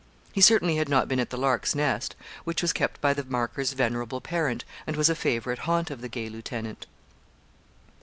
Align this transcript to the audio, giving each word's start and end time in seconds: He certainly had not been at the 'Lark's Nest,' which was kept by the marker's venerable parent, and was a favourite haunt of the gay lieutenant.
He 0.33 0.41
certainly 0.41 0.77
had 0.77 0.89
not 0.89 1.07
been 1.07 1.19
at 1.19 1.29
the 1.29 1.37
'Lark's 1.37 1.75
Nest,' 1.75 2.15
which 2.43 2.63
was 2.63 2.73
kept 2.73 2.99
by 3.01 3.13
the 3.13 3.23
marker's 3.23 3.73
venerable 3.73 4.19
parent, 4.19 4.65
and 4.87 4.95
was 4.95 5.11
a 5.11 5.15
favourite 5.15 5.59
haunt 5.59 5.91
of 5.91 6.01
the 6.01 6.09
gay 6.09 6.27
lieutenant. 6.27 6.87